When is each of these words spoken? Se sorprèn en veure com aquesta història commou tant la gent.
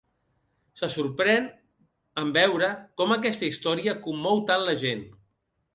Se 0.79 0.87
sorprèn 0.93 1.45
en 2.23 2.33
veure 2.41 2.73
com 3.03 3.15
aquesta 3.19 3.53
història 3.53 3.97
commou 4.09 4.45
tant 4.51 4.71
la 4.71 4.79
gent. 4.87 5.11